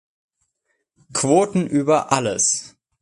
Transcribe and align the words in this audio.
Quoten 1.13 1.67
über 1.67 2.11
alles! 2.11 2.75